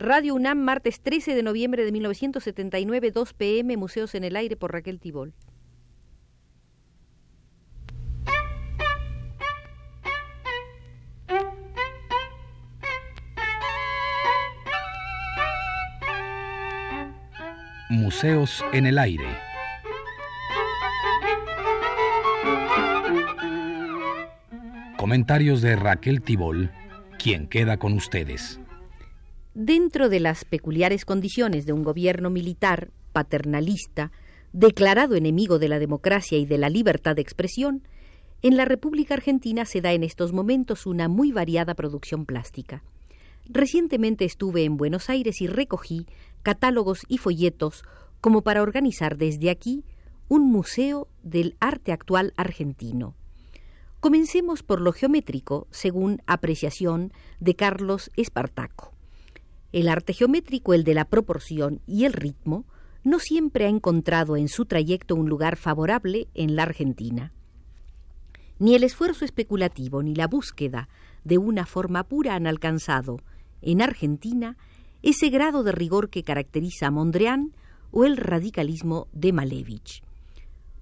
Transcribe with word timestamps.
Radio 0.00 0.34
UNAM, 0.34 0.56
martes 0.56 1.02
13 1.02 1.34
de 1.34 1.42
noviembre 1.42 1.84
de 1.84 1.92
1979, 1.92 3.10
2 3.10 3.34
pm, 3.34 3.76
Museos 3.76 4.14
en 4.14 4.24
el 4.24 4.34
Aire 4.34 4.56
por 4.56 4.72
Raquel 4.72 4.98
Tibol. 4.98 5.34
Museos 17.90 18.64
en 18.72 18.86
el 18.86 18.96
Aire. 18.96 19.28
Comentarios 24.96 25.60
de 25.60 25.76
Raquel 25.76 26.22
Tibol, 26.22 26.70
quien 27.18 27.46
queda 27.46 27.76
con 27.76 27.92
ustedes. 27.92 28.60
Dentro 29.54 30.08
de 30.08 30.20
las 30.20 30.44
peculiares 30.44 31.04
condiciones 31.04 31.66
de 31.66 31.72
un 31.72 31.82
gobierno 31.82 32.30
militar 32.30 32.92
paternalista, 33.12 34.12
declarado 34.52 35.16
enemigo 35.16 35.58
de 35.58 35.68
la 35.68 35.80
democracia 35.80 36.38
y 36.38 36.46
de 36.46 36.56
la 36.56 36.68
libertad 36.68 37.16
de 37.16 37.22
expresión, 37.22 37.82
en 38.42 38.56
la 38.56 38.64
República 38.64 39.14
Argentina 39.14 39.64
se 39.64 39.80
da 39.80 39.92
en 39.92 40.04
estos 40.04 40.32
momentos 40.32 40.86
una 40.86 41.08
muy 41.08 41.32
variada 41.32 41.74
producción 41.74 42.26
plástica. 42.26 42.84
Recientemente 43.48 44.24
estuve 44.24 44.62
en 44.62 44.76
Buenos 44.76 45.10
Aires 45.10 45.40
y 45.40 45.48
recogí 45.48 46.06
catálogos 46.44 47.00
y 47.08 47.18
folletos 47.18 47.82
como 48.20 48.42
para 48.42 48.62
organizar 48.62 49.16
desde 49.18 49.50
aquí 49.50 49.82
un 50.28 50.48
museo 50.48 51.08
del 51.24 51.56
arte 51.58 51.90
actual 51.90 52.34
argentino. 52.36 53.16
Comencemos 53.98 54.62
por 54.62 54.80
lo 54.80 54.92
geométrico, 54.92 55.66
según 55.72 56.22
apreciación 56.26 57.12
de 57.40 57.56
Carlos 57.56 58.12
Espartaco. 58.16 58.99
El 59.72 59.88
arte 59.88 60.12
geométrico, 60.12 60.74
el 60.74 60.84
de 60.84 60.94
la 60.94 61.04
proporción 61.04 61.80
y 61.86 62.04
el 62.04 62.12
ritmo, 62.12 62.64
no 63.04 63.18
siempre 63.18 63.64
ha 63.64 63.68
encontrado 63.68 64.36
en 64.36 64.48
su 64.48 64.66
trayecto 64.66 65.14
un 65.14 65.28
lugar 65.28 65.56
favorable 65.56 66.28
en 66.34 66.56
la 66.56 66.64
Argentina. 66.64 67.32
Ni 68.58 68.74
el 68.74 68.84
esfuerzo 68.84 69.24
especulativo 69.24 70.02
ni 70.02 70.14
la 70.14 70.26
búsqueda 70.26 70.88
de 71.24 71.38
una 71.38 71.66
forma 71.66 72.04
pura 72.04 72.34
han 72.34 72.46
alcanzado, 72.46 73.18
en 73.62 73.80
Argentina, 73.80 74.56
ese 75.02 75.30
grado 75.30 75.62
de 75.62 75.72
rigor 75.72 76.10
que 76.10 76.24
caracteriza 76.24 76.88
a 76.88 76.90
Mondrian 76.90 77.54
o 77.90 78.04
el 78.04 78.16
radicalismo 78.16 79.08
de 79.12 79.32
Malevich. 79.32 80.02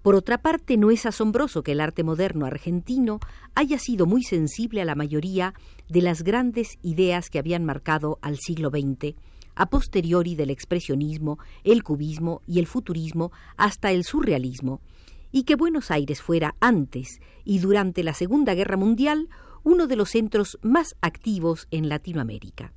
Por 0.02 0.14
otra 0.14 0.38
parte, 0.38 0.76
no 0.76 0.90
es 0.90 1.06
asombroso 1.06 1.62
que 1.62 1.72
el 1.72 1.80
arte 1.80 2.02
moderno 2.02 2.46
argentino 2.46 3.20
haya 3.54 3.78
sido 3.78 4.06
muy 4.06 4.22
sensible 4.22 4.80
a 4.80 4.84
la 4.84 4.94
mayoría 4.94 5.54
de 5.88 6.02
las 6.02 6.22
grandes 6.22 6.78
ideas 6.82 7.30
que 7.30 7.38
habían 7.38 7.64
marcado 7.64 8.18
al 8.22 8.38
siglo 8.38 8.70
XX, 8.70 9.14
a 9.54 9.70
posteriori 9.70 10.34
del 10.34 10.50
expresionismo, 10.50 11.38
el 11.64 11.82
cubismo 11.82 12.42
y 12.46 12.58
el 12.58 12.66
futurismo 12.66 13.32
hasta 13.56 13.90
el 13.90 14.04
surrealismo, 14.04 14.80
y 15.32 15.42
que 15.42 15.56
Buenos 15.56 15.90
Aires 15.90 16.22
fuera 16.22 16.54
antes 16.60 17.20
y 17.44 17.58
durante 17.58 18.02
la 18.02 18.14
Segunda 18.14 18.54
Guerra 18.54 18.76
Mundial 18.76 19.28
uno 19.64 19.86
de 19.86 19.96
los 19.96 20.10
centros 20.10 20.58
más 20.62 20.96
activos 21.00 21.66
en 21.70 21.88
Latinoamérica. 21.88 22.72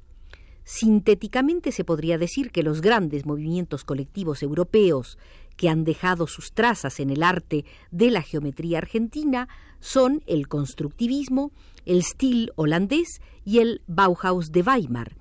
Sintéticamente 0.64 1.72
se 1.72 1.84
podría 1.84 2.18
decir 2.18 2.52
que 2.52 2.64
los 2.64 2.82
grandes 2.82 3.26
movimientos 3.26 3.84
colectivos 3.84 4.44
europeos 4.44 5.18
que 5.62 5.70
han 5.70 5.84
dejado 5.84 6.26
sus 6.26 6.54
trazas 6.54 7.00
en 7.00 7.12
el 7.12 7.22
arte 7.22 7.66
de 7.92 8.10
la 8.10 8.24
geometría 8.24 8.80
argentina 8.80 9.48
son 9.80 10.24
el 10.26 10.48
constructivismo, 10.48 11.52
el 11.86 12.02
stil 12.02 12.52
holandés 12.56 13.22
y 13.46 13.60
el 13.60 13.84
Bauhaus 13.86 14.52
de 14.52 14.64
Weimar. 14.64 15.16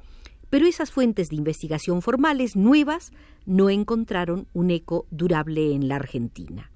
Pero 0.49 0.67
esas 0.67 0.93
fuentes 0.93 1.29
de 1.29 1.37
investigación 1.37 2.01
formales 2.01 2.57
nuevas 2.57 3.13
no 3.45 3.69
encontraron 3.69 4.47
un 4.55 4.71
eco 4.71 5.05
durable 5.11 5.75
en 5.75 5.89
la 5.89 5.97
Argentina. 5.97 6.71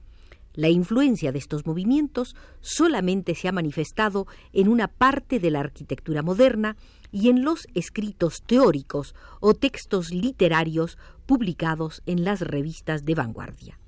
La 0.52 0.68
influencia 0.68 1.32
de 1.32 1.38
estos 1.38 1.64
movimientos 1.64 2.36
solamente 2.60 3.34
se 3.34 3.48
ha 3.48 3.52
manifestado 3.52 4.26
en 4.52 4.68
una 4.68 4.88
parte 4.88 5.40
de 5.40 5.50
la 5.50 5.60
arquitectura 5.60 6.22
moderna 6.22 6.76
y 7.10 7.30
en 7.30 7.44
los 7.44 7.66
escritos 7.74 8.42
teóricos 8.46 9.14
o 9.40 9.54
textos 9.54 10.10
literarios 10.10 10.98
publicados 11.26 12.02
en 12.06 12.24
las 12.24 12.40
revistas 12.40 13.04
de 13.04 13.14
vanguardia. 13.14 13.78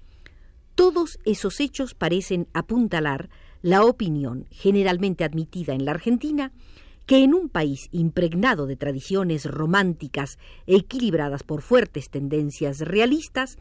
Todos 0.75 1.19
esos 1.25 1.61
hechos 1.61 1.95
parecen 1.95 2.49
apuntalar 2.53 3.31
la 3.63 3.83
opinión 3.85 4.47
generalmente 4.51 5.25
admitida 5.25 5.75
en 5.75 5.85
la 5.85 5.93
Argentina 5.93 6.53
que 7.07 7.23
en 7.23 7.35
un 7.35 7.49
país 7.49 7.89
impregnado 7.93 8.67
de 8.67 8.77
tradiciones 8.77 9.45
románticas 9.47 10.39
equilibradas 10.67 11.45
por 11.45 11.63
fuertes 11.63 12.11
tendencias 12.11 12.81
realistas, 12.81 13.59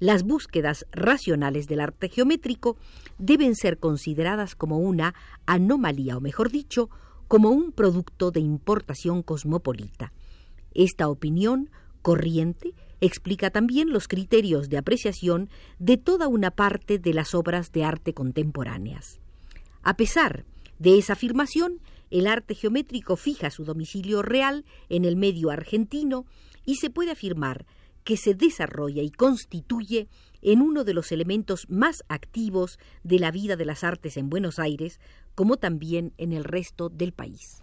las 0.00 0.24
búsquedas 0.24 0.86
racionales 0.92 1.68
del 1.68 1.80
arte 1.80 2.08
geométrico 2.08 2.76
deben 3.18 3.54
ser 3.54 3.78
consideradas 3.78 4.54
como 4.54 4.78
una 4.78 5.14
anomalía, 5.46 6.16
o 6.16 6.20
mejor 6.20 6.50
dicho, 6.50 6.90
como 7.28 7.50
un 7.50 7.72
producto 7.72 8.30
de 8.30 8.40
importación 8.40 9.22
cosmopolita. 9.22 10.12
Esta 10.74 11.08
opinión 11.08 11.70
corriente 12.02 12.74
explica 13.00 13.50
también 13.50 13.90
los 13.92 14.08
criterios 14.08 14.68
de 14.68 14.78
apreciación 14.78 15.48
de 15.78 15.96
toda 15.96 16.28
una 16.28 16.50
parte 16.50 16.98
de 16.98 17.14
las 17.14 17.34
obras 17.34 17.72
de 17.72 17.84
arte 17.84 18.14
contemporáneas. 18.14 19.20
A 19.82 19.96
pesar 19.96 20.44
de 20.78 20.98
esa 20.98 21.14
afirmación, 21.14 21.80
el 22.10 22.26
arte 22.26 22.54
geométrico 22.54 23.16
fija 23.16 23.50
su 23.50 23.64
domicilio 23.64 24.22
real 24.22 24.64
en 24.88 25.04
el 25.04 25.16
medio 25.16 25.50
argentino 25.50 26.24
y 26.64 26.76
se 26.76 26.90
puede 26.90 27.10
afirmar 27.10 27.66
que 28.04 28.16
se 28.16 28.34
desarrolla 28.34 29.02
y 29.02 29.10
constituye 29.10 30.08
en 30.40 30.62
uno 30.62 30.84
de 30.84 30.94
los 30.94 31.12
elementos 31.12 31.66
más 31.68 32.04
activos 32.08 32.78
de 33.02 33.18
la 33.18 33.30
vida 33.30 33.56
de 33.56 33.66
las 33.66 33.84
artes 33.84 34.16
en 34.16 34.30
Buenos 34.30 34.58
Aires, 34.58 34.98
como 35.34 35.56
también 35.56 36.14
en 36.16 36.32
el 36.32 36.44
resto 36.44 36.88
del 36.88 37.12
país. 37.12 37.62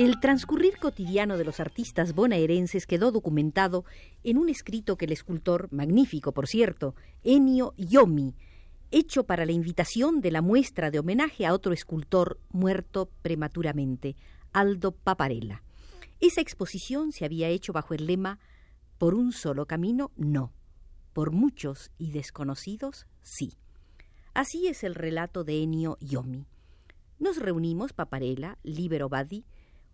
El 0.00 0.18
transcurrir 0.18 0.78
cotidiano 0.78 1.36
de 1.36 1.44
los 1.44 1.60
artistas 1.60 2.14
bonaerenses 2.14 2.86
quedó 2.86 3.12
documentado 3.12 3.84
en 4.24 4.38
un 4.38 4.48
escrito 4.48 4.96
que 4.96 5.04
el 5.04 5.12
escultor, 5.12 5.68
magnífico 5.72 6.32
por 6.32 6.48
cierto, 6.48 6.94
Ennio 7.22 7.74
Yomi, 7.76 8.34
hecho 8.90 9.24
para 9.24 9.44
la 9.44 9.52
invitación 9.52 10.22
de 10.22 10.30
la 10.30 10.40
muestra 10.40 10.90
de 10.90 11.00
homenaje 11.00 11.44
a 11.44 11.52
otro 11.52 11.74
escultor 11.74 12.40
muerto 12.48 13.10
prematuramente, 13.20 14.16
Aldo 14.54 14.92
Paparella. 14.92 15.62
Esa 16.18 16.40
exposición 16.40 17.12
se 17.12 17.26
había 17.26 17.48
hecho 17.48 17.74
bajo 17.74 17.92
el 17.92 18.06
lema 18.06 18.38
Por 18.96 19.12
un 19.12 19.32
solo 19.32 19.66
camino, 19.66 20.12
no. 20.16 20.54
Por 21.12 21.30
muchos 21.30 21.90
y 21.98 22.12
desconocidos, 22.12 23.06
sí. 23.20 23.52
Así 24.32 24.66
es 24.66 24.82
el 24.82 24.94
relato 24.94 25.44
de 25.44 25.62
Ennio 25.62 25.98
Yomi. 26.00 26.46
Nos 27.18 27.36
reunimos 27.36 27.92
Paparella, 27.92 28.56
Libero 28.62 29.10
Badi, 29.10 29.44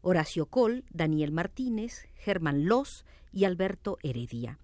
Horacio 0.00 0.46
Col, 0.46 0.84
Daniel 0.90 1.32
Martínez, 1.32 2.08
Germán 2.14 2.66
Los 2.66 3.04
y 3.32 3.44
Alberto 3.44 3.98
Heredia. 4.02 4.58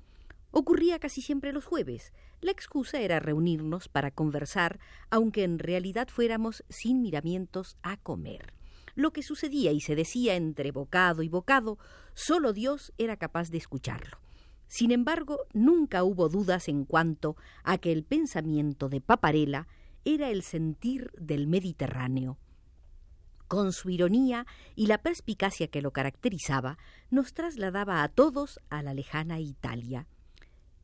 Ocurría 0.51 0.99
casi 0.99 1.23
siempre 1.23 1.53
los 1.53 1.65
jueves. 1.65 2.13
La 2.41 2.51
excusa 2.51 3.01
era 3.01 3.21
reunirnos 3.21 3.89
para 3.89 4.11
conversar, 4.11 4.79
aunque 5.11 5.45
en 5.45 5.59
realidad 5.59 6.09
fuéramos 6.09 6.65
sin 6.69 7.01
miramientos 7.01 7.77
a 7.83 7.97
comer. 7.97 8.53
Lo 8.95 9.13
que 9.13 9.23
sucedía 9.23 9.73
y 9.73 9.81
se 9.81 9.97
decía 9.97 10.35
entre 10.35 10.71
bocado 10.71 11.23
y 11.23 11.29
bocado, 11.29 11.79
solo 12.15 12.53
Dios 12.53 12.93
era 12.99 13.17
capaz 13.17 13.51
de 13.51 13.59
escucharlo. 13.59 14.19
Sin 14.69 14.91
embargo, 14.91 15.47
nunca 15.53 16.05
hubo 16.05 16.29
dudas 16.29 16.69
en 16.69 16.85
cuanto 16.85 17.37
a 17.63 17.79
que 17.79 17.93
el 17.93 18.05
pensamiento 18.05 18.89
de 18.89 19.01
Paparela 19.01 19.69
era 20.05 20.31
el 20.31 20.43
sentir 20.43 21.11
del 21.13 21.47
Mediterráneo, 21.47 22.39
con 23.53 23.75
su 23.75 23.91
ironía 23.91 24.47
y 24.75 24.87
la 24.87 24.97
perspicacia 24.97 25.67
que 25.67 25.83
lo 25.83 25.91
caracterizaba, 25.91 26.79
nos 27.11 27.35
trasladaba 27.35 28.03
a 28.03 28.09
todos 28.09 28.59
a 28.71 28.83
la 28.83 28.95
lejana 28.95 29.41
Italia. 29.41 30.07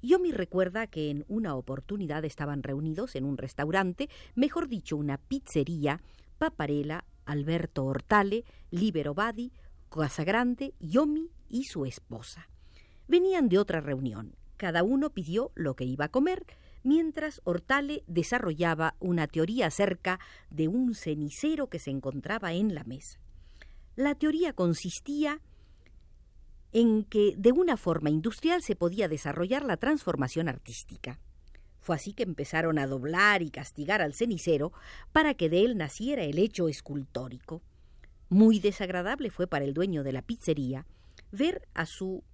Yo 0.03 0.19
me 0.19 0.33
recuerda 0.33 0.87
que 0.87 1.09
en 1.09 1.25
una 1.29 1.55
oportunidad 1.55 2.27
estaban 2.27 2.63
reunidos 2.63 3.17
en 3.17 3.25
un 3.25 3.39
restaurante, 3.39 4.11
mejor 4.35 4.69
dicho, 4.69 4.99
una 4.99 5.17
pizzería, 5.17 6.03
Paparella, 6.37 7.07
Alberto 7.25 7.87
Hortale, 7.87 8.45
Libero 8.71 9.15
Badi, 9.15 9.51
Casagrande, 9.89 10.75
Yomi 10.79 11.31
y 11.49 11.65
su 11.65 11.87
esposa. 11.87 12.51
Venían 13.07 13.49
de 13.49 13.61
otra 13.61 13.81
reunión. 13.81 14.37
Cada 14.59 14.83
uno 14.83 15.09
pidió 15.09 15.53
lo 15.55 15.75
que 15.75 15.85
iba 15.85 16.05
a 16.05 16.11
comer, 16.11 16.45
mientras 16.83 17.41
Hortale 17.45 18.05
desarrollaba 18.07 18.95
una 19.01 19.27
teoría 19.27 19.67
acerca 19.67 20.21
de 20.51 20.69
un 20.69 20.95
cenicero 20.95 21.69
que 21.69 21.79
se 21.79 21.91
encontraba 21.91 22.53
en 22.53 22.75
la 22.75 22.85
mesa. 22.85 23.19
La 23.97 24.15
teoría 24.15 24.53
consistía 24.53 25.41
en 26.73 27.05
que 27.05 27.35
de 27.37 27.53
una 27.53 27.77
forma 27.77 28.11
industrial 28.11 28.63
se 28.63 28.77
podía 28.77 29.09
desarrollar 29.09 29.65
la 29.65 29.77
transformación 29.77 30.49
artística. 30.49 31.19
Fue 31.81 31.97
así 31.97 32.13
que 32.13 32.23
empezaron 32.23 32.79
a 32.79 32.87
doblar 32.87 33.43
y 33.43 33.51
castigar 33.51 34.03
al 34.03 34.15
cenicero 34.15 34.73
para 35.13 35.35
que 35.35 35.49
de 35.49 35.65
él 35.65 35.77
naciera 35.77 36.23
el 36.23 36.39
hecho 36.39 36.69
escultórico. 36.69 37.63
Muy 38.29 38.61
desagradable 38.61 39.31
fue 39.31 39.47
para 39.47 39.65
el 39.65 39.73
dueño 39.73 40.03
de 40.03 40.13
la 40.13 40.23
pizzería 40.23 40.85
ver 41.33 41.67
a 41.75 41.87
su 41.87 42.25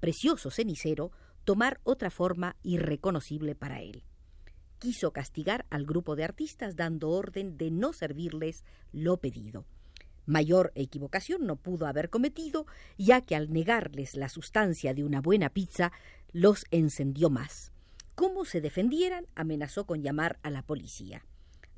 precioso 0.00 0.50
cenicero 0.50 1.10
tomar 1.48 1.80
otra 1.82 2.10
forma 2.10 2.56
irreconocible 2.62 3.54
para 3.54 3.80
él. 3.80 4.04
Quiso 4.78 5.14
castigar 5.14 5.64
al 5.70 5.86
grupo 5.86 6.14
de 6.14 6.22
artistas 6.22 6.76
dando 6.76 7.08
orden 7.08 7.56
de 7.56 7.70
no 7.70 7.94
servirles 7.94 8.66
lo 8.92 9.16
pedido. 9.16 9.64
Mayor 10.26 10.72
equivocación 10.74 11.46
no 11.46 11.56
pudo 11.56 11.86
haber 11.86 12.10
cometido, 12.10 12.66
ya 12.98 13.22
que 13.22 13.34
al 13.34 13.50
negarles 13.50 14.14
la 14.14 14.28
sustancia 14.28 14.92
de 14.92 15.04
una 15.04 15.22
buena 15.22 15.48
pizza, 15.48 15.90
los 16.32 16.66
encendió 16.70 17.30
más. 17.30 17.72
Como 18.14 18.44
se 18.44 18.60
defendieran, 18.60 19.24
amenazó 19.34 19.86
con 19.86 20.02
llamar 20.02 20.38
a 20.42 20.50
la 20.50 20.60
policía. 20.60 21.24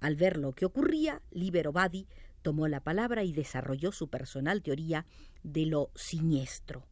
Al 0.00 0.16
ver 0.16 0.36
lo 0.36 0.52
que 0.52 0.66
ocurría, 0.66 1.22
Libero 1.30 1.70
Badi 1.70 2.08
tomó 2.42 2.66
la 2.66 2.80
palabra 2.80 3.22
y 3.22 3.32
desarrolló 3.32 3.92
su 3.92 4.08
personal 4.08 4.62
teoría 4.62 5.06
de 5.44 5.66
lo 5.66 5.92
siniestro. 5.94 6.88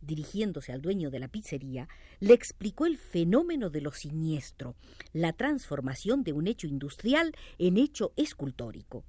Dirigiéndose 0.00 0.72
al 0.72 0.82
dueño 0.82 1.10
de 1.10 1.18
la 1.18 1.28
pizzería, 1.28 1.88
le 2.20 2.34
explicó 2.34 2.86
el 2.86 2.98
fenómeno 2.98 3.70
de 3.70 3.80
lo 3.80 3.92
siniestro, 3.92 4.76
la 5.12 5.32
transformación 5.32 6.22
de 6.22 6.32
un 6.32 6.46
hecho 6.46 6.66
industrial 6.66 7.34
en 7.58 7.76
hecho 7.76 8.12
escultórico. 8.16 9.04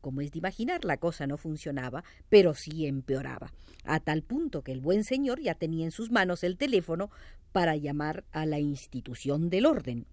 Como 0.00 0.22
es 0.22 0.32
de 0.32 0.38
imaginar, 0.38 0.84
la 0.84 0.96
cosa 0.96 1.26
no 1.26 1.36
funcionaba, 1.36 2.04
pero 2.28 2.54
sí 2.54 2.86
empeoraba, 2.86 3.52
a 3.84 4.00
tal 4.00 4.22
punto 4.22 4.62
que 4.62 4.72
el 4.72 4.80
buen 4.80 5.04
señor 5.04 5.40
ya 5.40 5.54
tenía 5.54 5.84
en 5.84 5.90
sus 5.90 6.10
manos 6.10 6.42
el 6.42 6.56
teléfono 6.56 7.10
para 7.52 7.76
llamar 7.76 8.24
a 8.32 8.46
la 8.46 8.60
institución 8.60 9.50
del 9.50 9.66
orden. 9.66 10.06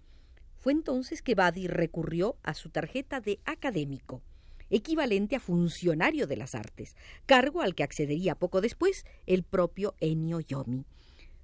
Fue 0.56 0.72
entonces 0.72 1.22
que 1.22 1.34
Badi 1.34 1.68
recurrió 1.68 2.36
a 2.42 2.52
su 2.52 2.68
tarjeta 2.68 3.20
de 3.20 3.40
académico, 3.44 4.22
equivalente 4.70 5.36
a 5.36 5.40
funcionario 5.40 6.26
de 6.26 6.36
las 6.36 6.54
artes, 6.54 6.96
cargo 7.26 7.62
al 7.62 7.74
que 7.74 7.82
accedería 7.82 8.34
poco 8.34 8.60
después 8.60 9.04
el 9.26 9.42
propio 9.42 9.94
Ennio 10.00 10.40
Yomi. 10.40 10.84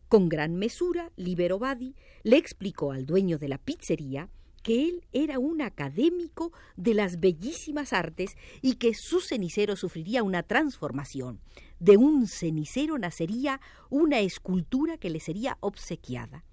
Con 0.08 0.28
gran 0.28 0.54
mesura, 0.56 1.10
Libero 1.16 1.58
Badi 1.58 1.94
le 2.22 2.36
explicó 2.36 2.92
al 2.92 3.06
dueño 3.06 3.38
de 3.38 3.48
la 3.48 3.58
pizzería 3.58 4.28
que 4.62 4.88
él 4.88 5.04
era 5.12 5.38
un 5.38 5.60
académico 5.60 6.52
de 6.76 6.94
las 6.94 7.20
bellísimas 7.20 7.92
artes 7.92 8.36
y 8.62 8.76
que 8.76 8.94
su 8.94 9.20
cenicero 9.20 9.76
sufriría 9.76 10.22
una 10.22 10.42
transformación. 10.42 11.40
De 11.78 11.98
un 11.98 12.26
cenicero 12.26 12.96
nacería 12.96 13.60
una 13.90 14.20
escultura 14.20 14.96
que 14.96 15.10
le 15.10 15.20
sería 15.20 15.58
obsequiada. 15.60 16.44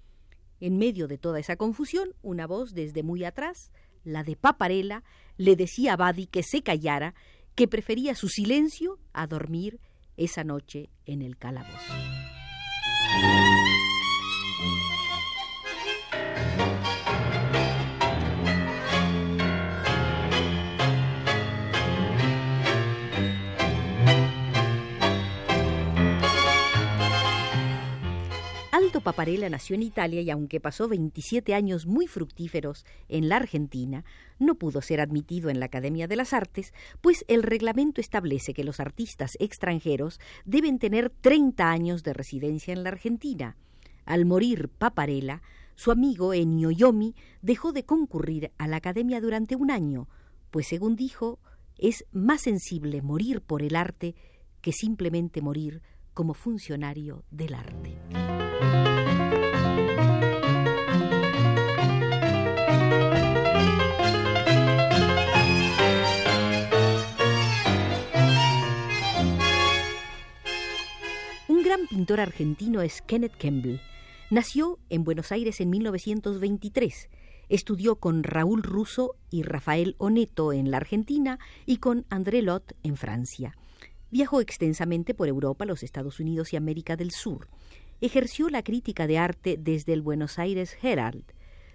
En 0.60 0.76
medio 0.76 1.08
de 1.08 1.16
toda 1.16 1.40
esa 1.40 1.56
confusión, 1.56 2.14
una 2.20 2.46
voz 2.46 2.74
desde 2.74 3.02
muy 3.02 3.24
atrás, 3.24 3.72
la 4.04 4.24
de 4.24 4.36
Paparela, 4.36 5.02
le 5.36 5.56
decía 5.56 5.94
a 5.94 5.96
Badi 5.96 6.26
que 6.26 6.42
se 6.42 6.62
callara, 6.62 7.14
que 7.54 7.68
prefería 7.68 8.14
su 8.14 8.28
silencio 8.28 8.98
a 9.12 9.26
dormir 9.26 9.80
esa 10.16 10.44
noche 10.44 10.90
en 11.06 11.22
el 11.22 11.36
calabozo. 11.36 11.92
Paparella 29.00 29.48
nació 29.48 29.74
en 29.74 29.82
Italia 29.82 30.20
y 30.20 30.30
aunque 30.30 30.60
pasó 30.60 30.88
27 30.88 31.54
años 31.54 31.86
muy 31.86 32.06
fructíferos 32.06 32.84
en 33.08 33.28
la 33.28 33.36
Argentina, 33.36 34.04
no 34.38 34.56
pudo 34.56 34.82
ser 34.82 35.00
admitido 35.00 35.50
en 35.50 35.60
la 35.60 35.66
Academia 35.66 36.06
de 36.06 36.16
las 36.16 36.32
Artes, 36.32 36.72
pues 37.00 37.24
el 37.28 37.42
reglamento 37.42 38.00
establece 38.00 38.54
que 38.54 38.64
los 38.64 38.80
artistas 38.80 39.36
extranjeros 39.40 40.20
deben 40.44 40.78
tener 40.78 41.10
30 41.10 41.70
años 41.70 42.02
de 42.02 42.12
residencia 42.12 42.72
en 42.72 42.82
la 42.82 42.90
Argentina. 42.90 43.56
Al 44.04 44.26
morir 44.26 44.68
Paparella, 44.68 45.42
su 45.74 45.90
amigo 45.90 46.34
Ennio 46.34 46.70
Yomi 46.70 47.14
dejó 47.40 47.72
de 47.72 47.84
concurrir 47.84 48.52
a 48.58 48.66
la 48.68 48.76
Academia 48.76 49.20
durante 49.20 49.56
un 49.56 49.70
año, 49.70 50.08
pues 50.50 50.66
según 50.66 50.96
dijo, 50.96 51.38
es 51.78 52.04
más 52.12 52.42
sensible 52.42 53.00
morir 53.02 53.40
por 53.40 53.62
el 53.62 53.74
arte 53.74 54.14
que 54.60 54.72
simplemente 54.72 55.40
morir 55.40 55.82
como 56.14 56.34
funcionario 56.34 57.24
del 57.30 57.54
arte. 57.54 58.41
Gran 71.74 71.86
pintor 71.86 72.20
argentino 72.20 72.82
es 72.82 73.00
Kenneth 73.00 73.38
Campbell. 73.38 73.80
Nació 74.28 74.78
en 74.90 75.04
Buenos 75.04 75.32
Aires 75.32 75.58
en 75.58 75.70
1923. 75.70 77.08
Estudió 77.48 77.96
con 77.96 78.24
Raúl 78.24 78.62
Russo 78.62 79.16
y 79.30 79.42
Rafael 79.42 79.94
Oneto 79.96 80.52
en 80.52 80.70
la 80.70 80.76
Argentina 80.76 81.38
y 81.64 81.78
con 81.78 82.04
André 82.10 82.42
Lot 82.42 82.74
en 82.82 82.98
Francia. 82.98 83.56
Viajó 84.10 84.42
extensamente 84.42 85.14
por 85.14 85.28
Europa, 85.28 85.64
los 85.64 85.82
Estados 85.82 86.20
Unidos 86.20 86.52
y 86.52 86.56
América 86.56 86.96
del 86.96 87.10
Sur. 87.10 87.48
Ejerció 88.02 88.50
la 88.50 88.62
crítica 88.62 89.06
de 89.06 89.16
arte 89.16 89.56
desde 89.58 89.94
el 89.94 90.02
Buenos 90.02 90.38
Aires 90.38 90.76
Herald. 90.82 91.24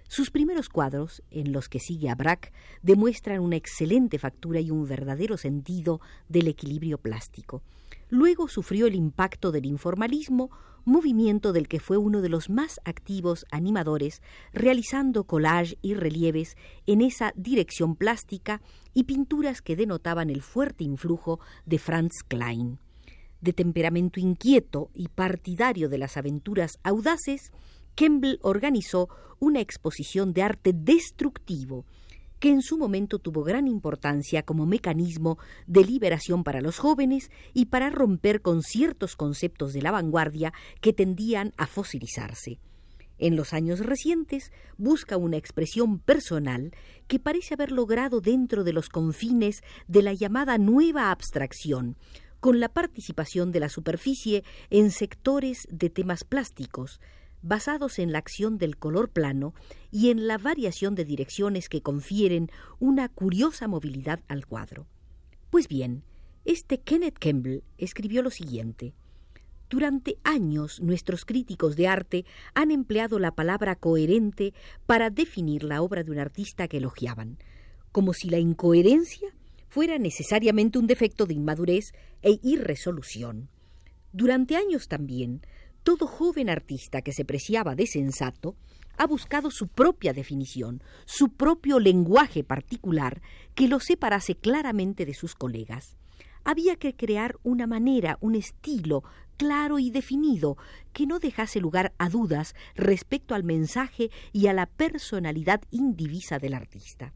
Sus 0.07 0.31
primeros 0.31 0.69
cuadros, 0.69 1.21
en 1.31 1.51
los 1.51 1.67
que 1.67 1.79
sigue 1.79 2.09
a 2.09 2.15
Braque, 2.15 2.51
demuestran 2.81 3.41
una 3.41 3.57
excelente 3.57 4.19
factura 4.19 4.61
y 4.61 4.71
un 4.71 4.87
verdadero 4.87 5.37
sentido 5.37 5.99
del 6.29 6.47
equilibrio 6.47 6.97
plástico. 6.97 7.61
Luego 8.09 8.47
sufrió 8.47 8.87
el 8.87 8.95
impacto 8.95 9.51
del 9.51 9.65
informalismo, 9.65 10.49
movimiento 10.85 11.51
del 11.51 11.67
que 11.67 11.81
fue 11.81 11.97
uno 11.97 12.21
de 12.21 12.29
los 12.29 12.49
más 12.49 12.79
activos 12.85 13.45
animadores, 13.51 14.21
realizando 14.53 15.25
collage 15.25 15.77
y 15.81 15.93
relieves 15.93 16.55
en 16.85 17.01
esa 17.01 17.33
dirección 17.35 17.97
plástica 17.97 18.61
y 18.93 19.03
pinturas 19.03 19.61
que 19.61 19.75
denotaban 19.75 20.29
el 20.29 20.41
fuerte 20.41 20.85
influjo 20.85 21.41
de 21.65 21.79
Franz 21.79 22.23
Klein. 22.25 22.79
De 23.41 23.51
temperamento 23.51 24.21
inquieto 24.21 24.89
y 24.93 25.09
partidario 25.09 25.89
de 25.89 25.97
las 25.97 26.15
aventuras 26.15 26.79
audaces, 26.83 27.51
Kemble 27.97 28.37
organizó 28.43 29.09
una 29.39 29.59
exposición 29.59 30.31
de 30.31 30.43
arte 30.43 30.71
destructivo 30.71 31.83
que 32.39 32.49
en 32.49 32.61
su 32.61 32.77
momento 32.77 33.17
tuvo 33.17 33.41
gran 33.43 33.67
importancia 33.67 34.43
como 34.43 34.67
mecanismo 34.67 35.39
de 35.65 35.83
liberación 35.83 36.43
para 36.43 36.61
los 36.61 36.77
jóvenes 36.77 37.31
y 37.55 37.65
para 37.65 37.89
romper 37.89 38.43
con 38.43 38.61
ciertos 38.61 39.15
conceptos 39.15 39.73
de 39.73 39.81
la 39.81 39.89
vanguardia 39.89 40.53
que 40.79 40.93
tendían 40.93 41.53
a 41.57 41.65
fosilizarse. 41.65 42.59
En 43.17 43.35
los 43.35 43.51
años 43.51 43.79
recientes 43.79 44.51
busca 44.77 45.17
una 45.17 45.37
expresión 45.37 45.97
personal 45.97 46.75
que 47.07 47.17
parece 47.17 47.55
haber 47.55 47.71
logrado 47.71 48.21
dentro 48.21 48.63
de 48.63 48.73
los 48.73 48.89
confines 48.89 49.63
de 49.87 50.03
la 50.03 50.13
llamada 50.13 50.59
nueva 50.59 51.09
abstracción, 51.09 51.97
con 52.39 52.59
la 52.59 52.69
participación 52.69 53.51
de 53.51 53.59
la 53.59 53.69
superficie 53.69 54.43
en 54.69 54.91
sectores 54.91 55.67
de 55.71 55.89
temas 55.89 56.23
plásticos, 56.23 57.01
basados 57.41 57.99
en 57.99 58.11
la 58.11 58.19
acción 58.19 58.57
del 58.57 58.77
color 58.77 59.09
plano 59.09 59.53
y 59.91 60.09
en 60.09 60.27
la 60.27 60.37
variación 60.37 60.95
de 60.95 61.05
direcciones 61.05 61.69
que 61.69 61.81
confieren 61.81 62.49
una 62.79 63.09
curiosa 63.09 63.67
movilidad 63.67 64.21
al 64.27 64.45
cuadro. 64.45 64.87
Pues 65.49 65.67
bien, 65.67 66.03
este 66.45 66.79
Kenneth 66.79 67.19
Campbell 67.19 67.63
escribió 67.77 68.21
lo 68.21 68.31
siguiente. 68.31 68.93
Durante 69.69 70.17
años 70.23 70.79
nuestros 70.81 71.25
críticos 71.25 71.75
de 71.75 71.87
arte 71.87 72.25
han 72.53 72.71
empleado 72.71 73.19
la 73.19 73.35
palabra 73.35 73.75
coherente 73.75 74.53
para 74.85 75.09
definir 75.09 75.63
la 75.63 75.81
obra 75.81 76.03
de 76.03 76.11
un 76.11 76.19
artista 76.19 76.67
que 76.69 76.77
elogiaban, 76.77 77.37
como 77.91 78.13
si 78.13 78.29
la 78.29 78.39
incoherencia 78.39 79.33
fuera 79.67 79.99
necesariamente 79.99 80.79
un 80.79 80.87
defecto 80.87 81.25
de 81.25 81.33
inmadurez 81.33 81.93
e 82.21 82.39
irresolución. 82.43 83.49
Durante 84.13 84.55
años 84.55 84.87
también 84.87 85.41
todo 85.83 86.07
joven 86.07 86.49
artista 86.49 87.01
que 87.01 87.13
se 87.13 87.25
preciaba 87.25 87.75
de 87.75 87.87
sensato 87.87 88.55
ha 88.97 89.05
buscado 89.05 89.51
su 89.51 89.67
propia 89.67 90.13
definición, 90.13 90.81
su 91.05 91.29
propio 91.29 91.79
lenguaje 91.79 92.43
particular 92.43 93.21
que 93.55 93.67
lo 93.67 93.79
separase 93.79 94.35
claramente 94.35 95.05
de 95.05 95.13
sus 95.13 95.35
colegas. 95.35 95.95
Había 96.43 96.77
que 96.77 96.95
crear 96.95 97.37
una 97.43 97.67
manera, 97.67 98.17
un 98.21 98.35
estilo 98.35 99.03
claro 99.37 99.79
y 99.79 99.91
definido 99.91 100.57
que 100.93 101.05
no 101.05 101.19
dejase 101.19 101.59
lugar 101.59 101.93
a 101.97 102.09
dudas 102.09 102.55
respecto 102.75 103.35
al 103.35 103.43
mensaje 103.43 104.09
y 104.33 104.47
a 104.47 104.53
la 104.53 104.65
personalidad 104.65 105.61
indivisa 105.71 106.39
del 106.39 106.53
artista. 106.53 107.13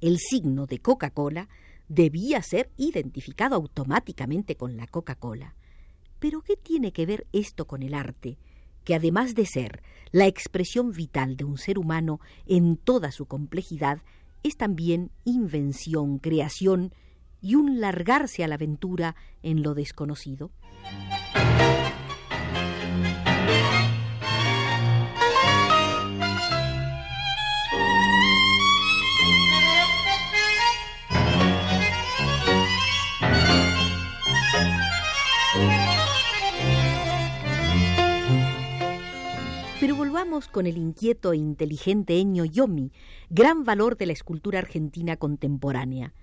El 0.00 0.18
signo 0.18 0.66
de 0.66 0.80
Coca-Cola 0.80 1.48
debía 1.88 2.42
ser 2.42 2.70
identificado 2.76 3.54
automáticamente 3.54 4.56
con 4.56 4.76
la 4.76 4.86
Coca-Cola. 4.86 5.54
Pero 6.22 6.40
¿qué 6.40 6.56
tiene 6.56 6.92
que 6.92 7.04
ver 7.04 7.26
esto 7.32 7.66
con 7.66 7.82
el 7.82 7.94
arte? 7.94 8.38
Que 8.84 8.94
además 8.94 9.34
de 9.34 9.44
ser 9.44 9.82
la 10.12 10.28
expresión 10.28 10.92
vital 10.92 11.36
de 11.36 11.42
un 11.42 11.58
ser 11.58 11.80
humano 11.80 12.20
en 12.46 12.76
toda 12.76 13.10
su 13.10 13.26
complejidad, 13.26 14.02
es 14.44 14.56
también 14.56 15.10
invención, 15.24 16.20
creación 16.20 16.94
y 17.40 17.56
un 17.56 17.80
largarse 17.80 18.44
a 18.44 18.48
la 18.48 18.54
aventura 18.54 19.16
en 19.42 19.64
lo 19.64 19.74
desconocido. 19.74 20.52
Con 40.52 40.66
el 40.66 40.76
inquieto 40.76 41.32
e 41.32 41.38
inteligente 41.38 42.18
Eño 42.18 42.44
Yomi, 42.44 42.92
gran 43.30 43.64
valor 43.64 43.96
de 43.96 44.06
la 44.06 44.12
escultura 44.12 44.60
argentina 44.60 45.16
contemporánea. 45.16 46.14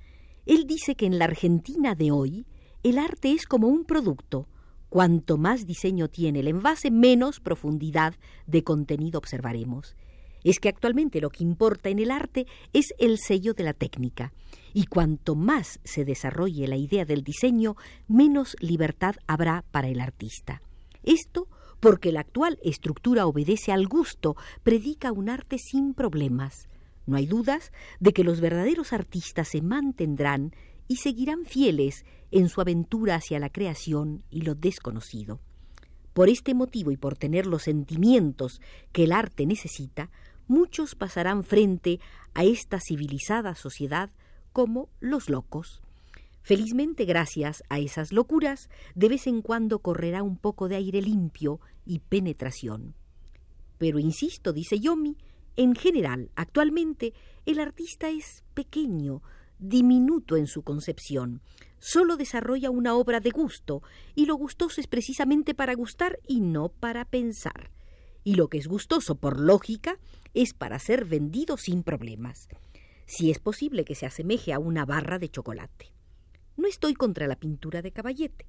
Él 0.45 0.65
dice 0.65 0.95
que 0.95 1.05
en 1.05 1.19
la 1.19 1.25
Argentina 1.25 1.95
de 1.95 2.11
hoy 2.11 2.45
el 2.83 2.97
arte 2.97 3.33
es 3.33 3.45
como 3.45 3.67
un 3.67 3.83
producto. 3.83 4.47
Cuanto 4.87 5.37
más 5.37 5.65
diseño 5.65 6.07
tiene 6.07 6.39
el 6.39 6.47
envase, 6.47 6.89
menos 6.89 7.39
profundidad 7.41 8.15
de 8.47 8.63
contenido 8.63 9.17
observaremos. 9.17 9.95
Es 10.43 10.59
que 10.59 10.69
actualmente 10.69 11.19
lo 11.19 11.29
que 11.29 11.43
importa 11.43 11.89
en 11.89 11.99
el 11.99 12.09
arte 12.09 12.47
es 12.71 12.93
el 12.97 13.17
sello 13.17 13.53
de 13.53 13.63
la 13.63 13.73
técnica, 13.73 14.31
y 14.73 14.85
cuanto 14.85 15.35
más 15.35 15.79
se 15.83 16.05
desarrolle 16.05 16.67
la 16.67 16.77
idea 16.77 17.03
del 17.03 17.23
diseño, 17.23 17.75
menos 18.07 18.55
libertad 18.61 19.15
habrá 19.27 19.65
para 19.71 19.89
el 19.89 19.99
artista. 19.99 20.61
Esto 21.03 21.47
porque 21.79 22.11
la 22.11 22.21
actual 22.21 22.59
estructura 22.63 23.25
obedece 23.25 23.71
al 23.71 23.87
gusto, 23.87 24.35
predica 24.63 25.11
un 25.11 25.29
arte 25.29 25.57
sin 25.57 25.93
problemas. 25.93 26.67
No 27.05 27.17
hay 27.17 27.25
dudas 27.25 27.71
de 27.99 28.13
que 28.13 28.23
los 28.23 28.41
verdaderos 28.41 28.93
artistas 28.93 29.47
se 29.47 29.61
mantendrán 29.61 30.53
y 30.87 30.97
seguirán 30.97 31.45
fieles 31.45 32.05
en 32.31 32.49
su 32.49 32.61
aventura 32.61 33.15
hacia 33.15 33.39
la 33.39 33.49
creación 33.49 34.23
y 34.29 34.41
lo 34.41 34.55
desconocido. 34.55 35.39
Por 36.13 36.29
este 36.29 36.53
motivo 36.53 36.91
y 36.91 36.97
por 36.97 37.17
tener 37.17 37.45
los 37.45 37.63
sentimientos 37.63 38.61
que 38.91 39.05
el 39.05 39.11
arte 39.11 39.45
necesita, 39.45 40.09
muchos 40.47 40.95
pasarán 40.95 41.43
frente 41.43 41.99
a 42.33 42.43
esta 42.43 42.79
civilizada 42.79 43.55
sociedad 43.55 44.09
como 44.51 44.89
los 44.99 45.29
locos. 45.29 45.81
Felizmente, 46.41 47.05
gracias 47.05 47.63
a 47.69 47.79
esas 47.79 48.11
locuras, 48.11 48.69
de 48.95 49.09
vez 49.09 49.27
en 49.27 49.41
cuando 49.41 49.79
correrá 49.79 50.23
un 50.23 50.37
poco 50.37 50.67
de 50.67 50.77
aire 50.77 51.01
limpio 51.01 51.59
y 51.85 51.99
penetración. 51.99 52.95
Pero 53.77 53.99
insisto, 53.99 54.51
dice 54.53 54.79
Yomi, 54.79 55.17
en 55.55 55.75
general, 55.75 56.31
actualmente, 56.35 57.13
el 57.45 57.59
artista 57.59 58.09
es 58.09 58.43
pequeño, 58.53 59.21
diminuto 59.59 60.37
en 60.37 60.47
su 60.47 60.63
concepción, 60.63 61.41
solo 61.79 62.15
desarrolla 62.15 62.69
una 62.69 62.95
obra 62.95 63.19
de 63.19 63.29
gusto, 63.29 63.83
y 64.15 64.25
lo 64.25 64.35
gustoso 64.35 64.79
es 64.81 64.87
precisamente 64.87 65.53
para 65.53 65.75
gustar 65.75 66.19
y 66.27 66.39
no 66.39 66.69
para 66.69 67.05
pensar. 67.05 67.71
Y 68.23 68.35
lo 68.35 68.47
que 68.47 68.57
es 68.57 68.67
gustoso 68.67 69.15
por 69.15 69.39
lógica 69.39 69.99
es 70.33 70.53
para 70.53 70.79
ser 70.79 71.05
vendido 71.05 71.57
sin 71.57 71.83
problemas, 71.83 72.47
si 73.05 73.31
es 73.31 73.39
posible 73.39 73.85
que 73.85 73.95
se 73.95 74.05
asemeje 74.05 74.53
a 74.53 74.59
una 74.59 74.85
barra 74.85 75.19
de 75.19 75.29
chocolate. 75.29 75.98
No 76.59 76.67
estoy 76.67 76.93
contra 76.93 77.25
la 77.25 77.37
pintura 77.37 77.81
de 77.81 77.93
caballete, 77.93 78.45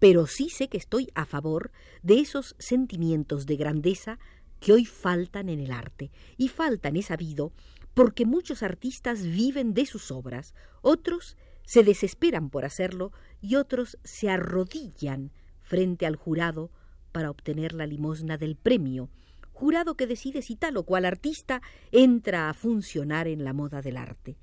pero 0.00 0.26
sí 0.26 0.48
sé 0.48 0.68
que 0.68 0.78
estoy 0.78 1.12
a 1.14 1.24
favor 1.24 1.70
de 2.02 2.18
esos 2.18 2.56
sentimientos 2.58 3.46
de 3.46 3.54
grandeza 3.54 4.18
que 4.58 4.72
hoy 4.72 4.84
faltan 4.84 5.48
en 5.48 5.60
el 5.60 5.70
arte, 5.70 6.10
y 6.36 6.48
faltan, 6.48 6.96
es 6.96 7.06
sabido, 7.06 7.52
porque 7.94 8.26
muchos 8.26 8.64
artistas 8.64 9.22
viven 9.22 9.74
de 9.74 9.86
sus 9.86 10.10
obras, 10.10 10.56
otros 10.80 11.36
se 11.64 11.84
desesperan 11.84 12.50
por 12.50 12.64
hacerlo 12.64 13.12
y 13.40 13.54
otros 13.54 13.96
se 14.02 14.28
arrodillan 14.28 15.30
frente 15.60 16.04
al 16.04 16.16
jurado 16.16 16.72
para 17.12 17.30
obtener 17.30 17.74
la 17.74 17.86
limosna 17.86 18.38
del 18.38 18.56
premio, 18.56 19.08
jurado 19.52 19.96
que 19.96 20.08
decide 20.08 20.42
si 20.42 20.56
tal 20.56 20.78
o 20.78 20.82
cual 20.82 21.04
artista 21.04 21.62
entra 21.92 22.50
a 22.50 22.54
funcionar 22.54 23.28
en 23.28 23.44
la 23.44 23.52
moda 23.52 23.82
del 23.82 23.98
arte. 23.98 24.36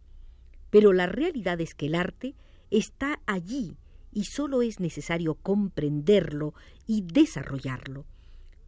Pero 0.70 0.94
la 0.94 1.06
realidad 1.06 1.60
es 1.60 1.76
que 1.76 1.88
el 1.88 1.96
arte 1.96 2.36
está 2.72 3.22
allí 3.26 3.78
y 4.12 4.26
solo 4.26 4.62
es 4.62 4.80
necesario 4.80 5.36
comprenderlo 5.36 6.54
y 6.88 7.02
desarrollarlo. 7.02 8.06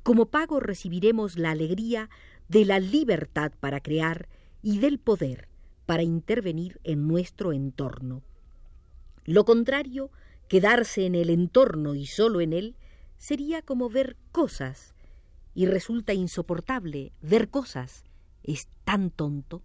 Como 0.03 0.27
pago 0.27 0.59
recibiremos 0.59 1.37
la 1.37 1.51
alegría 1.51 2.09
de 2.47 2.65
la 2.65 2.79
libertad 2.79 3.51
para 3.59 3.81
crear 3.81 4.27
y 4.61 4.79
del 4.79 4.99
poder 4.99 5.47
para 5.85 6.03
intervenir 6.03 6.79
en 6.83 7.07
nuestro 7.07 7.53
entorno. 7.53 8.23
Lo 9.25 9.45
contrario, 9.45 10.11
quedarse 10.47 11.05
en 11.05 11.15
el 11.15 11.29
entorno 11.29 11.95
y 11.95 12.05
solo 12.05 12.41
en 12.41 12.53
él, 12.53 12.75
sería 13.17 13.61
como 13.61 13.89
ver 13.89 14.17
cosas, 14.31 14.95
y 15.53 15.65
resulta 15.65 16.13
insoportable 16.13 17.11
ver 17.21 17.49
cosas. 17.49 18.03
Es 18.43 18.67
tan 18.83 19.11
tonto. 19.11 19.61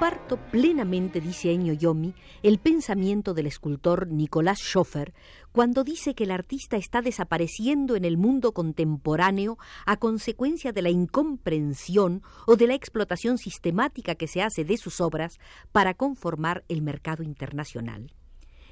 Comparto 0.00 0.38
plenamente, 0.50 1.20
dice 1.20 1.50
Eño 1.50 1.74
Yomi, 1.74 2.14
el 2.42 2.58
pensamiento 2.58 3.34
del 3.34 3.46
escultor 3.46 4.08
Nicolás 4.08 4.58
Schoffer 4.58 5.12
cuando 5.52 5.84
dice 5.84 6.14
que 6.14 6.24
el 6.24 6.30
artista 6.30 6.78
está 6.78 7.02
desapareciendo 7.02 7.96
en 7.96 8.06
el 8.06 8.16
mundo 8.16 8.52
contemporáneo 8.52 9.58
a 9.84 9.98
consecuencia 9.98 10.72
de 10.72 10.80
la 10.80 10.88
incomprensión 10.88 12.22
o 12.46 12.56
de 12.56 12.68
la 12.68 12.74
explotación 12.76 13.36
sistemática 13.36 14.14
que 14.14 14.26
se 14.26 14.40
hace 14.40 14.64
de 14.64 14.78
sus 14.78 15.02
obras 15.02 15.38
para 15.70 15.92
conformar 15.92 16.64
el 16.68 16.80
mercado 16.80 17.22
internacional. 17.22 18.14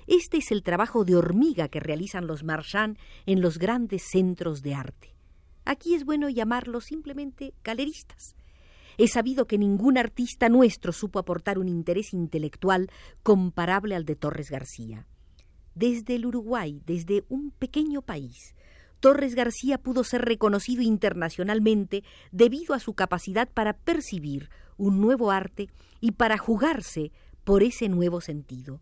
Este 0.07 0.39
es 0.39 0.51
el 0.51 0.63
trabajo 0.63 1.05
de 1.05 1.17
hormiga 1.17 1.69
que 1.69 1.81
realizan 1.81 2.27
los 2.27 2.43
marchands 2.43 2.99
en 3.27 3.43
los 3.43 3.59
grandes 3.59 4.03
centros 4.11 4.63
de 4.63 4.75
arte. 4.75 5.15
Aquí 5.67 5.95
es 5.95 6.07
bueno 6.07 6.31
llamarlos 6.31 6.87
simplemente 6.87 7.53
galeristas 7.63 8.35
es 8.99 9.13
sabido 9.13 9.47
que 9.47 9.59
ningún 9.59 9.97
artista 9.97 10.49
nuestro 10.49 10.93
supo 10.93 11.21
aportar 11.21 11.59
un 11.59 11.69
interés 11.69 12.13
intelectual 12.13 12.91
comparable 13.23 13.95
al 13.95 14.05
de 14.05 14.17
Torres 14.17 14.51
García. 14.51 15.07
Desde 15.75 16.17
el 16.17 16.27
Uruguay, 16.27 16.83
desde 16.85 17.25
un 17.29 17.53
pequeño 17.53 18.03
país, 18.03 18.57
Torres 18.99 19.37
García 19.37 19.79
pudo 19.79 20.03
ser 20.03 20.23
reconocido 20.23 20.83
internacionalmente 20.83 22.03
debido 22.33 22.75
a 22.75 22.81
su 22.81 22.95
capacidad 22.95 23.49
para 23.49 23.75
percibir 23.75 24.51
un 24.77 25.01
nuevo 25.01 25.31
arte 25.31 25.69
y 26.01 26.13
para 26.13 26.37
jugarse 26.37 27.13
por 27.45 27.63
ese 27.63 27.89
nuevo 27.89 28.21
sentido. 28.21 28.81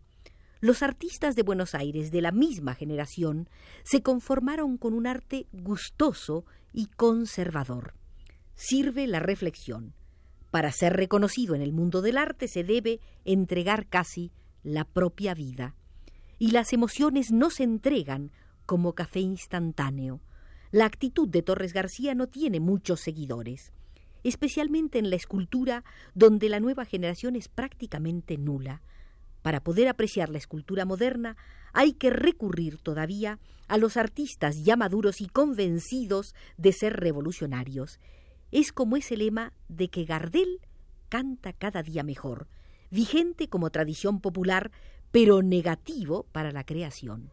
Los 0.59 0.81
artistas 0.81 1.35
de 1.35 1.43
Buenos 1.43 1.75
Aires 1.75 2.09
de 2.09 2.21
la 2.21 2.31
misma 2.31 2.73
generación 2.73 3.47
se 3.83 4.01
conformaron 4.01 4.77
con 4.77 4.95
un 4.95 5.05
arte 5.05 5.45
gustoso 5.51 6.45
y 6.73 6.87
conservador. 6.87 7.93
Sirve 8.55 9.05
la 9.05 9.19
reflexión. 9.19 9.93
Para 10.51 10.71
ser 10.71 10.93
reconocido 10.93 11.55
en 11.55 11.61
el 11.61 11.73
mundo 11.73 12.01
del 12.01 12.17
arte 12.17 12.47
se 12.47 12.63
debe 12.63 12.99
entregar 13.25 13.87
casi 13.87 14.31
la 14.63 14.85
propia 14.85 15.33
vida. 15.33 15.75
Y 16.39 16.51
las 16.51 16.73
emociones 16.73 17.31
no 17.31 17.49
se 17.49 17.63
entregan 17.63 18.31
como 18.65 18.93
café 18.93 19.19
instantáneo. 19.19 20.21
La 20.71 20.85
actitud 20.85 21.27
de 21.27 21.41
Torres 21.41 21.73
García 21.73 22.13
no 22.15 22.27
tiene 22.27 22.59
muchos 22.59 22.99
seguidores, 22.99 23.73
especialmente 24.23 24.99
en 24.99 25.09
la 25.09 25.15
escultura 25.15 25.83
donde 26.13 26.49
la 26.49 26.59
nueva 26.59 26.85
generación 26.85 27.35
es 27.35 27.47
prácticamente 27.47 28.37
nula. 28.37 28.81
Para 29.41 29.63
poder 29.63 29.87
apreciar 29.87 30.29
la 30.29 30.37
escultura 30.37 30.83
moderna 30.83 31.37
hay 31.71 31.93
que 31.93 32.09
recurrir 32.09 32.77
todavía 32.79 33.39
a 33.67 33.77
los 33.77 33.95
artistas 33.95 34.63
ya 34.63 34.75
maduros 34.75 35.21
y 35.21 35.27
convencidos 35.27 36.35
de 36.57 36.73
ser 36.73 36.99
revolucionarios, 36.99 37.99
es 38.51 38.71
como 38.71 38.97
ese 38.97 39.17
lema 39.17 39.53
de 39.67 39.89
que 39.89 40.05
Gardel 40.05 40.61
canta 41.09 41.53
cada 41.53 41.83
día 41.83 42.03
mejor, 42.03 42.47
vigente 42.89 43.49
como 43.49 43.69
tradición 43.69 44.19
popular, 44.19 44.71
pero 45.11 45.41
negativo 45.41 46.25
para 46.31 46.51
la 46.51 46.63
creación. 46.63 47.31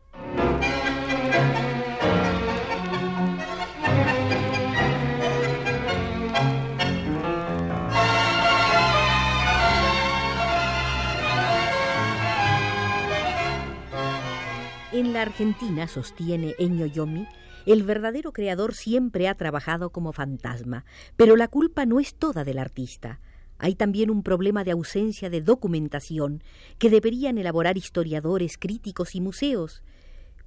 Argentina, 15.24 15.88
sostiene 15.88 16.54
Ennio 16.58 16.86
Yomi, 16.86 17.26
el 17.72 17.82
verdadero 17.82 18.32
creador 18.32 18.74
siempre 18.74 19.28
ha 19.28 19.34
trabajado 19.34 19.90
como 19.90 20.12
fantasma, 20.12 20.84
pero 21.16 21.36
la 21.36 21.48
culpa 21.48 21.86
no 21.86 22.00
es 22.00 22.14
toda 22.14 22.44
del 22.44 22.58
artista. 22.58 23.20
Hay 23.58 23.74
también 23.74 24.10
un 24.10 24.22
problema 24.22 24.64
de 24.64 24.72
ausencia 24.72 25.30
de 25.30 25.40
documentación 25.40 26.42
que 26.78 26.90
deberían 26.90 27.38
elaborar 27.38 27.78
historiadores, 27.78 28.58
críticos 28.58 29.14
y 29.14 29.20
museos. 29.20 29.82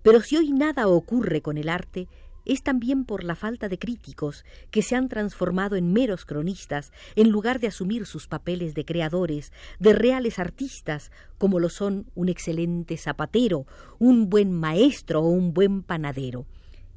Pero 0.04 0.22
si 0.22 0.38
hoy 0.38 0.52
nada 0.52 0.88
ocurre 0.88 1.42
con 1.42 1.58
el 1.58 1.70
arte, 1.70 2.08
es 2.48 2.64
también 2.64 3.04
por 3.04 3.24
la 3.24 3.36
falta 3.36 3.68
de 3.68 3.78
críticos 3.78 4.46
que 4.72 4.82
se 4.82 4.96
han 4.96 5.10
transformado 5.10 5.76
en 5.76 5.92
meros 5.92 6.26
cronistas 6.26 6.94
en 7.16 7.30
lugar 7.30 7.60
de 7.60 7.68
asumir 7.68 8.06
sus 8.06 8.28
papeles 8.28 8.74
de 8.74 8.86
creadores, 8.86 9.52
de 9.80 9.94
reales 9.94 10.40
artistas, 10.40 11.12
como 11.38 11.60
lo 11.60 11.70
son 11.70 12.06
un 12.16 12.30
excelente 12.30 12.96
zapatero, 12.96 13.66
un 14.00 14.30
buen 14.30 14.54
maestro 14.54 15.22
o 15.22 15.30
un 15.30 15.54
buen 15.54 15.84
panadero. 15.84 16.46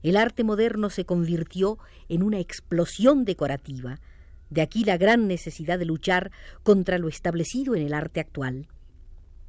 El 0.03 0.17
arte 0.17 0.45
moderno 0.45 0.91
se 0.91 1.05
convirtió 1.05 1.79
en 2.09 2.23
una 2.23 2.39
explosión 2.39 3.25
decorativa. 3.25 4.01
De 4.49 4.63
aquí 4.63 4.85
la 4.85 4.97
gran 4.97 5.29
necesidad 5.29 5.79
de 5.79 5.85
luchar 5.85 6.31
contra 6.63 6.99
lo 6.99 7.09
establecido 7.09 7.75
en 7.75 7.83
el 7.83 7.93
arte 7.93 8.21
actual. 8.21 8.69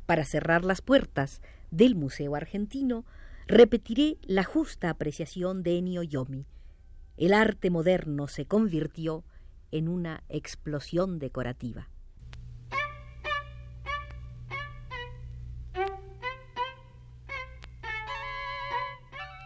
Para 0.05 0.25
cerrar 0.25 0.65
las 0.65 0.81
puertas 0.81 1.41
del 1.72 1.96
Museo 1.96 2.36
Argentino, 2.36 3.05
repetiré 3.48 4.17
la 4.24 4.43
justa 4.43 4.89
apreciación 4.89 5.63
de 5.63 5.77
Ennio 5.77 6.03
Yomi. 6.03 6.46
El 7.17 7.34
arte 7.34 7.70
moderno 7.70 8.27
se 8.27 8.46
convirtió 8.46 9.24
en 9.72 9.88
una 9.88 10.24
explosión 10.27 11.17
decorativa. 11.17 11.89